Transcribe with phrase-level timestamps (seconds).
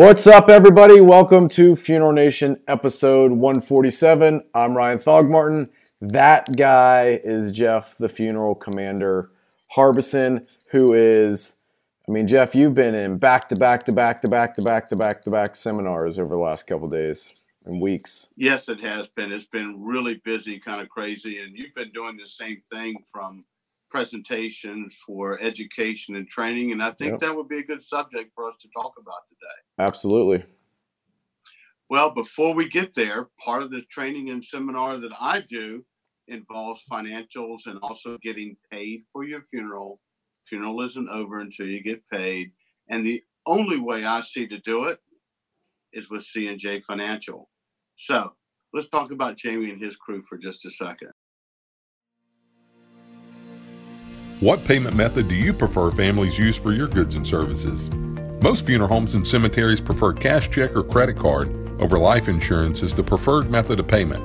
[0.00, 1.02] What's up, everybody?
[1.02, 4.42] Welcome to Funeral Nation episode 147.
[4.54, 5.68] I'm Ryan Thogmartin.
[6.00, 9.30] That guy is Jeff, the funeral commander
[9.72, 11.56] Harbison, who is,
[12.08, 14.88] I mean, Jeff, you've been in back to back to back to back to back
[14.88, 17.34] to back to back seminars over the last couple days
[17.66, 18.28] and weeks.
[18.36, 19.30] Yes, it has been.
[19.30, 21.40] It's been really busy, kind of crazy.
[21.40, 23.44] And you've been doing the same thing from
[23.90, 26.72] presentations for education and training.
[26.72, 27.20] And I think yep.
[27.20, 29.86] that would be a good subject for us to talk about today.
[29.86, 30.44] Absolutely.
[31.88, 35.84] Well, before we get there, part of the training and seminar that I do
[36.28, 40.00] involves financials and also getting paid for your funeral.
[40.48, 42.52] Funeral isn't over until you get paid.
[42.88, 44.98] And the only way I see to do it
[45.92, 47.48] is with C&J Financial.
[47.96, 48.32] So
[48.72, 51.10] let's talk about Jamie and his crew for just a second.
[54.40, 57.90] What payment method do you prefer families use for your goods and services?
[58.40, 62.94] Most funeral homes and cemeteries prefer cash check or credit card over life insurance as
[62.94, 64.24] the preferred method of payment.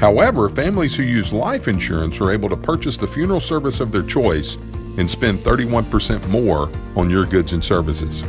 [0.00, 4.02] However, families who use life insurance are able to purchase the funeral service of their
[4.02, 4.56] choice
[4.98, 8.22] and spend 31% more on your goods and services.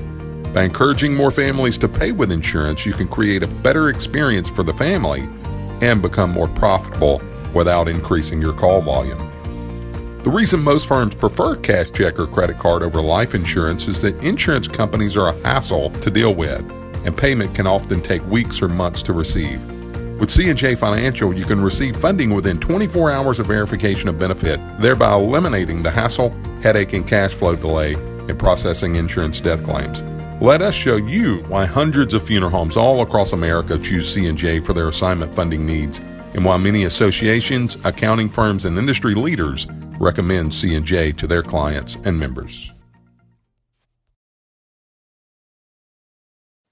[0.53, 4.61] By encouraging more families to pay with insurance, you can create a better experience for
[4.61, 5.27] the family
[5.81, 7.19] and become more profitable
[7.55, 9.32] without increasing your call volume.
[10.23, 14.17] The reason most firms prefer cash check or credit card over life insurance is that
[14.23, 16.61] insurance companies are a hassle to deal with,
[17.05, 19.61] and payment can often take weeks or months to receive.
[20.21, 25.13] With C&J Financial, you can receive funding within 24 hours of verification of benefit, thereby
[25.13, 26.29] eliminating the hassle,
[26.61, 27.91] headache, and cash flow delay
[28.29, 30.03] in processing insurance death claims.
[30.41, 34.71] Let us show you why hundreds of funeral homes all across America choose C&J for
[34.71, 35.99] their assignment funding needs,
[36.33, 39.67] and why many associations, accounting firms, and industry leaders
[39.99, 42.71] recommend C&J to their clients and members.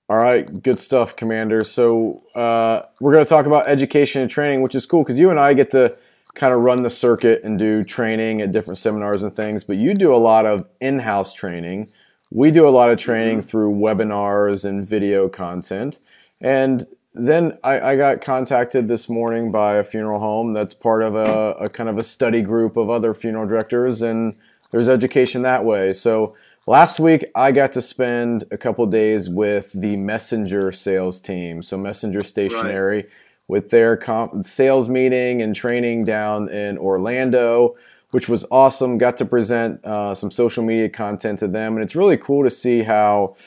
[0.10, 1.64] All right, good stuff, Commander.
[1.64, 5.30] So uh, we're going to talk about education and training, which is cool because you
[5.30, 5.98] and I get to
[6.34, 9.64] kind of run the circuit and do training at different seminars and things.
[9.64, 11.92] But you do a lot of in-house training.
[12.30, 13.48] We do a lot of training mm-hmm.
[13.48, 16.00] through webinars and video content.
[16.42, 21.16] And then I, I, got contacted this morning by a funeral home that's part of
[21.16, 24.36] a, a, kind of a study group of other funeral directors, and
[24.72, 25.92] there's education that way.
[25.92, 26.36] So
[26.68, 31.78] last week I got to spend a couple days with the Messenger sales team, so
[31.78, 33.10] Messenger Stationery, right.
[33.50, 37.76] with their comp- sales meeting and training down in Orlando.
[38.12, 38.98] Which was awesome.
[38.98, 42.50] Got to present uh, some social media content to them, and it's really cool to
[42.50, 43.38] see how,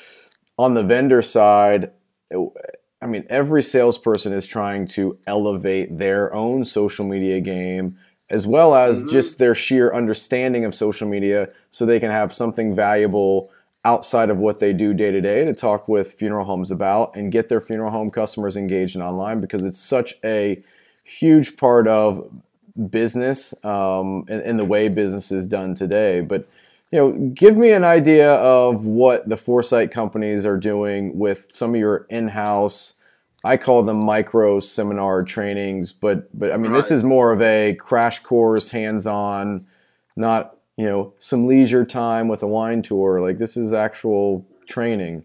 [0.56, 1.90] on the vendor side,
[2.30, 2.38] it,
[3.04, 7.98] I mean, every salesperson is trying to elevate their own social media game
[8.30, 9.10] as well as mm-hmm.
[9.10, 13.52] just their sheer understanding of social media so they can have something valuable
[13.84, 17.30] outside of what they do day to day to talk with funeral homes about and
[17.30, 20.62] get their funeral home customers engaged in online because it's such a
[21.04, 22.26] huge part of
[22.88, 26.22] business um, and, and the way business is done today.
[26.22, 26.48] But
[26.94, 31.74] you know, give me an idea of what the foresight companies are doing with some
[31.74, 32.94] of your in-house.
[33.42, 36.78] I call them micro seminar trainings, but but I mean right.
[36.78, 39.66] this is more of a crash course, hands-on,
[40.14, 43.20] not you know some leisure time with a wine tour.
[43.20, 45.24] Like this is actual training.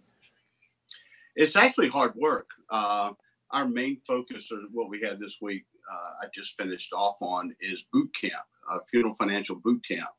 [1.35, 2.47] It's actually hard work.
[2.71, 3.11] Uh,
[3.51, 7.55] our main focus, or what we had this week, uh, I just finished off on,
[7.61, 8.41] is boot camp,
[8.71, 10.09] uh, funeral financial boot camp.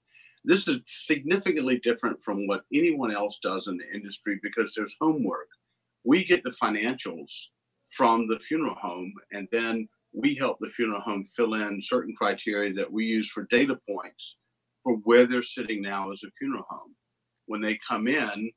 [0.44, 5.48] This is significantly different from what anyone else does in the industry because there's homework.
[6.04, 7.30] We get the financials
[7.90, 12.72] from the funeral home, and then we help the funeral home fill in certain criteria
[12.74, 14.36] that we use for data points
[14.82, 16.94] for where they're sitting now as a funeral home.
[17.46, 18.50] When they come in,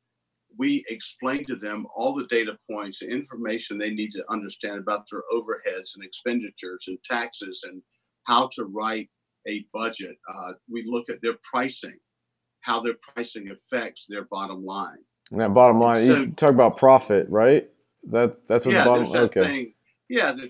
[0.58, 5.06] we explain to them all the data points, the information they need to understand about
[5.12, 7.82] their overheads and expenditures and taxes and
[8.26, 9.10] how to write
[9.48, 10.18] a budget.
[10.34, 11.98] Uh, we look at their pricing,
[12.62, 14.98] how their pricing affects their bottom line.
[15.32, 17.70] And that bottom line, so, you talk about profit, right?
[18.04, 19.12] That that's what yeah, the bottom.
[19.12, 19.44] There's okay.
[19.46, 19.74] Thing,
[20.10, 20.50] yeah, that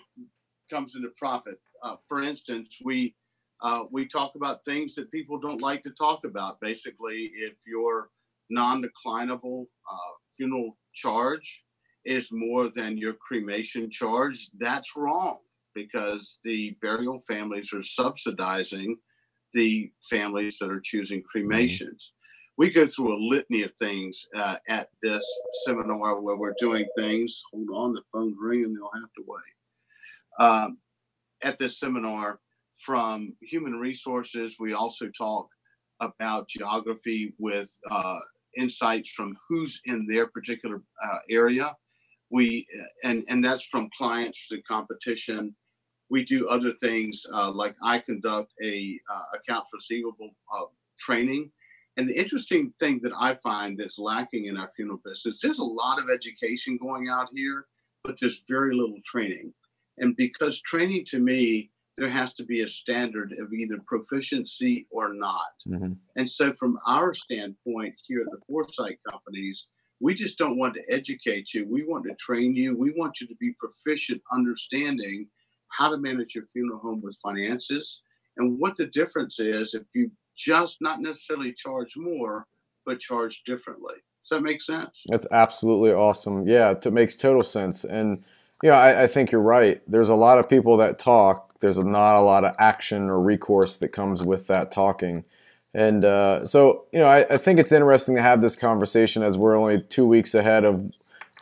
[0.70, 1.60] comes into profit.
[1.84, 3.16] Uh, for instance, we
[3.62, 6.60] uh, we talk about things that people don't like to talk about.
[6.60, 8.10] Basically, if your
[8.50, 11.62] non-declinable uh, funeral charge
[12.06, 15.38] is more than your cremation charge, that's wrong
[15.76, 18.98] because the burial families are subsidizing
[19.54, 21.28] the families that are choosing mm-hmm.
[21.40, 22.12] cremations.
[22.58, 25.26] We go through a litany of things uh, at this
[25.66, 27.42] seminar where we're doing things.
[27.52, 30.46] Hold on, the phone's ringing, they'll have to wait.
[30.46, 30.78] Um,
[31.44, 32.40] at this seminar,
[32.84, 35.48] from human resources, we also talk
[36.00, 38.20] about geography with uh,
[38.58, 41.76] insights from who's in their particular uh, area.
[42.30, 42.68] We
[43.04, 45.56] and and that's from clients to competition.
[46.14, 50.66] We do other things uh, like I conduct a uh, accounts receivable uh,
[51.00, 51.50] training.
[51.98, 55.64] And the interesting thing that I find that's lacking in our funeral business, there's a
[55.64, 57.66] lot of education going out here,
[58.04, 59.52] but there's very little training.
[59.98, 65.16] And because training to me there has to be a standard of either proficiency or
[65.16, 65.54] not.
[65.68, 65.94] Mm-hmm.
[66.16, 69.66] And so, from our standpoint here at the Foresight companies,
[70.00, 71.68] we just don't want to educate you.
[71.68, 72.78] We want to train you.
[72.78, 75.28] We want you to be proficient understanding
[75.78, 78.02] how to manage your funeral home with finances
[78.38, 82.48] and what the difference is if you just not necessarily charge more,
[82.86, 83.96] but charge differently.
[84.24, 84.92] Does that make sense?
[85.08, 86.48] That's absolutely awesome.
[86.48, 87.84] Yeah, it makes total sense.
[87.84, 88.24] And,
[88.64, 89.82] yeah, I, I think you're right.
[89.88, 93.78] There's a lot of people that talk there's not a lot of action or recourse
[93.78, 95.24] that comes with that talking.
[95.74, 99.38] And uh, so, you know, I, I, think it's interesting to have this conversation as
[99.38, 100.92] we're only two weeks ahead of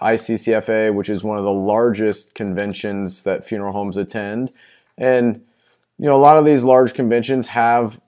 [0.01, 4.51] ICCFA, which is one of the largest conventions that funeral homes attend.
[4.97, 5.43] And,
[5.97, 7.99] you know, a lot of these large conventions have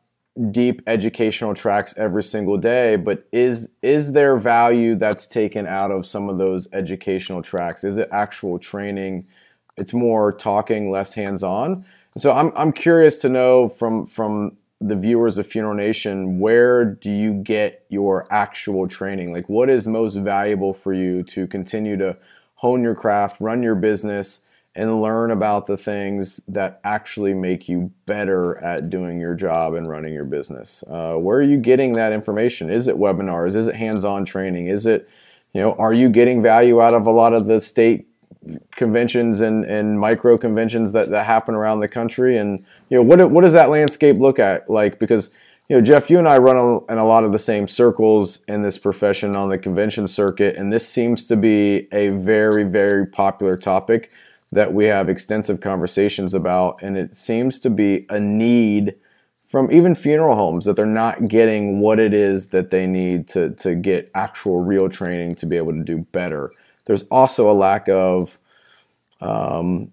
[0.51, 6.06] deep educational tracks every single day, but is is there value that's taken out of
[6.06, 7.84] some of those educational tracks?
[7.84, 9.28] Is it actual training?
[9.78, 11.86] It's more talking, less hands-on.
[12.18, 17.09] So I'm I'm curious to know from from the viewers of Funeral Nation, where do
[17.09, 19.31] you get your actual training?
[19.31, 22.18] Like, what is most valuable for you to continue to
[22.56, 24.41] hone your craft, run your business,
[24.75, 29.88] and learn about the things that actually make you better at doing your job and
[29.88, 30.83] running your business?
[30.89, 32.69] Uh, where are you getting that information?
[32.69, 33.56] Is it webinars?
[33.56, 34.68] Is it hands-on training?
[34.68, 35.07] Is it,
[35.53, 38.07] you know, are you getting value out of a lot of the state
[38.72, 42.38] conventions and, and micro conventions that, that happen around the country?
[42.38, 45.00] And you know what what does that landscape look at like?
[45.00, 45.31] Because
[45.69, 48.62] you know Jeff you and I run in a lot of the same circles in
[48.62, 53.57] this profession on the convention circuit and this seems to be a very very popular
[53.57, 54.12] topic
[54.51, 58.96] that we have extensive conversations about and it seems to be a need
[59.46, 63.51] from even funeral homes that they're not getting what it is that they need to
[63.51, 66.51] to get actual real training to be able to do better
[66.85, 68.39] there's also a lack of
[69.21, 69.91] um,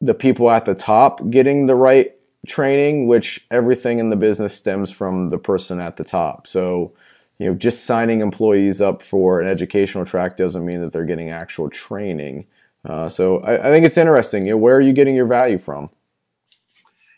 [0.00, 2.12] the people at the top getting the right
[2.46, 6.46] training, which everything in the business stems from the person at the top.
[6.46, 6.92] So,
[7.38, 11.30] you know, just signing employees up for an educational track doesn't mean that they're getting
[11.30, 12.46] actual training.
[12.84, 14.46] Uh, so, I, I, think it's interesting.
[14.46, 15.90] You know, where are you getting your value from?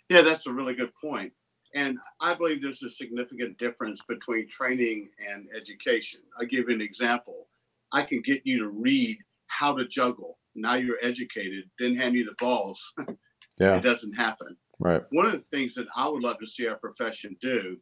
[0.08, 1.32] Yeah, that's a really good point.
[1.74, 6.20] And I believe there's a significant difference between training and education.
[6.38, 7.46] I'll give you an example.
[7.92, 10.38] I can get you to read how to juggle.
[10.54, 12.80] Now you're educated, then hand you the balls.
[13.58, 13.76] yeah.
[13.76, 14.56] It doesn't happen.
[14.78, 15.02] Right.
[15.10, 17.76] One of the things that I would love to see our profession do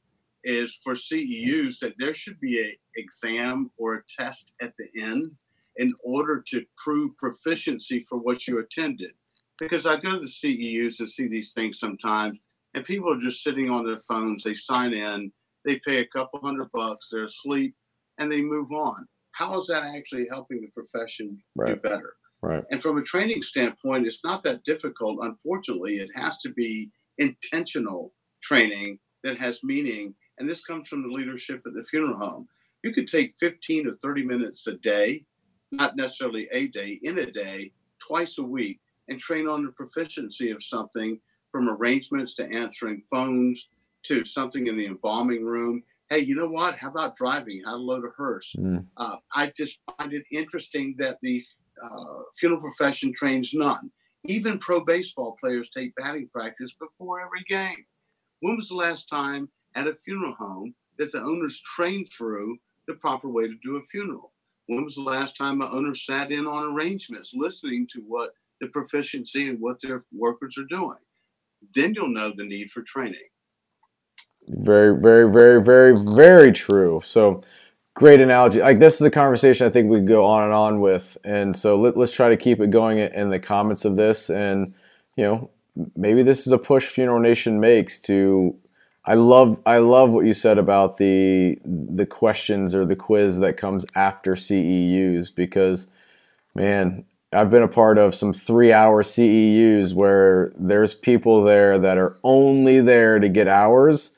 [0.44, 5.30] is for CEUs that there should be a exam or a test at the end
[5.76, 9.12] in order to prove proficiency for what you attended.
[9.58, 12.38] Because I go to the CEUs and see these things sometimes,
[12.74, 14.44] and people are just sitting on their phones.
[14.44, 15.32] They sign in,
[15.64, 17.74] they pay a couple hundred bucks, they're asleep,
[18.18, 19.06] and they move on
[19.38, 21.80] how is that actually helping the profession right.
[21.80, 22.14] do better?
[22.42, 22.64] Right.
[22.72, 25.18] And from a training standpoint, it's not that difficult.
[25.22, 28.12] Unfortunately, it has to be intentional
[28.42, 30.12] training that has meaning.
[30.38, 32.48] And this comes from the leadership at the funeral home.
[32.82, 35.24] You could take 15 or 30 minutes a day,
[35.70, 37.70] not necessarily a day, in a day,
[38.00, 41.20] twice a week, and train on the proficiency of something
[41.52, 43.68] from arrangements to answering phones
[44.04, 46.76] to something in the embalming room hey, you know what?
[46.76, 47.62] How about driving?
[47.64, 48.54] How to load a hearse?
[48.58, 48.86] Mm.
[48.96, 51.44] Uh, I just find it interesting that the
[51.82, 53.90] uh, funeral profession trains none.
[54.24, 57.84] Even pro baseball players take batting practice before every game.
[58.40, 62.94] When was the last time at a funeral home that the owners trained through the
[62.94, 64.32] proper way to do a funeral?
[64.66, 68.68] When was the last time an owner sat in on arrangements, listening to what the
[68.68, 70.98] proficiency and what their workers are doing?
[71.74, 73.28] Then you'll know the need for training.
[74.48, 77.02] Very, very, very, very, very true.
[77.04, 77.42] So
[77.94, 78.60] great analogy.
[78.60, 81.18] Like this is a conversation I think we could go on and on with.
[81.24, 84.30] And so let, us try to keep it going in the comments of this.
[84.30, 84.72] And,
[85.16, 85.50] you know,
[85.96, 88.56] maybe this is a push Funeral Nation makes to
[89.04, 93.56] I love I love what you said about the the questions or the quiz that
[93.56, 95.86] comes after CEUs because
[96.54, 102.16] man, I've been a part of some 3-hour CEUs where there's people there that are
[102.22, 104.10] only there to get hours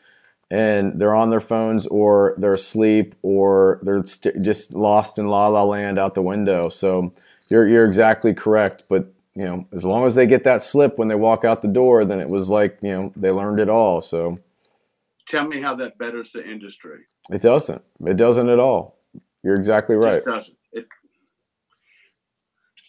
[0.50, 5.48] and they're on their phones or they're asleep or they're st- just lost in la
[5.48, 6.68] la land out the window.
[6.68, 7.12] So
[7.48, 8.84] you're you're exactly correct.
[8.88, 11.68] But you know, as long as they get that slip when they walk out the
[11.68, 14.00] door, then it was like you know they learned it all.
[14.02, 14.38] So
[15.26, 17.00] tell me how that betters the industry.
[17.30, 17.82] It doesn't.
[18.06, 18.98] It doesn't at all.
[19.44, 20.14] You're exactly right.
[20.16, 20.56] It doesn't.
[20.72, 20.86] It,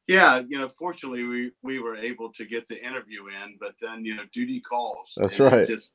[0.08, 4.04] Yeah, you know, fortunately we we were able to get the interview in, but then
[4.04, 5.14] you know duty calls.
[5.16, 5.66] That's right.
[5.66, 5.92] Just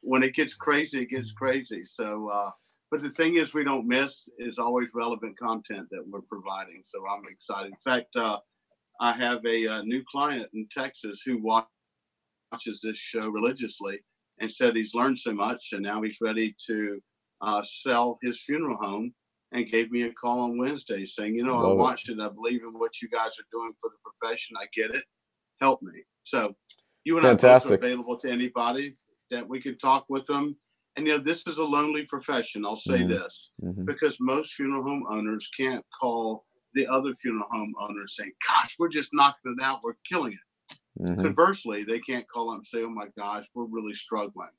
[0.00, 1.84] when it gets crazy, it gets crazy.
[1.84, 2.50] So, uh,
[2.90, 6.82] but the thing is, we don't miss is always relevant content that we're providing.
[6.84, 7.72] So I'm excited.
[7.72, 8.38] In fact, uh,
[9.00, 11.66] I have a, uh new client in Texas who wa-
[12.52, 14.00] watches this show religiously
[14.40, 17.00] and said he's learned so much, and now he's ready to
[17.40, 19.14] uh, sell his funeral home.
[19.52, 21.76] And gave me a call on Wednesday saying, you know, I Love it.
[21.76, 22.20] watched it.
[22.20, 24.56] I believe in what you guys are doing for the profession.
[24.60, 25.04] I get it.
[25.62, 26.02] Help me.
[26.24, 26.54] So
[27.04, 28.94] you and I both are available to anybody
[29.30, 30.54] that we can talk with them.
[30.96, 32.66] And you know, this is a lonely profession.
[32.66, 33.08] I'll say Mhm.
[33.08, 33.86] this Mhm.
[33.86, 38.88] because most funeral home owners can't call the other funeral home owners saying, "Gosh, we're
[38.88, 39.80] just knocking it out.
[39.82, 41.22] We're killing it." Mhm.
[41.22, 44.50] Conversely, they can't call up and say, "Oh my gosh, we're really struggling."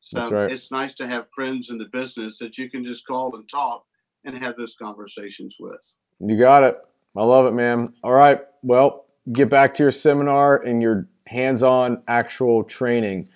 [0.00, 0.50] So right.
[0.50, 3.84] it's nice to have friends in the business that you can just call and talk
[4.24, 5.80] and have those conversations with.
[6.20, 6.78] You got it.
[7.16, 7.94] I love it, man.
[8.04, 8.40] All right.
[8.62, 13.28] Well, get back to your seminar and your hands-on actual training.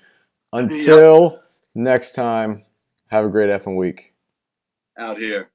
[0.53, 1.41] Until
[1.75, 2.65] next time,
[3.09, 4.15] have a great effing week.
[4.97, 5.51] Out here.